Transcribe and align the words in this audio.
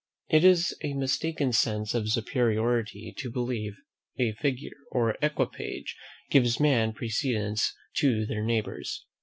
It 0.29 0.43
is 0.43 0.75
a 0.83 0.95
mistaken 0.95 1.53
sense 1.53 1.93
of 1.93 2.09
superiority 2.09 3.13
to 3.19 3.29
believe 3.29 3.73
a 4.19 4.31
figure, 4.31 4.71
or 4.89 5.15
equipage, 5.21 5.95
gives 6.31 6.59
men 6.59 6.93
precedence 6.93 7.75
to 7.97 8.25
their 8.25 8.43
neighbours. 8.43 9.05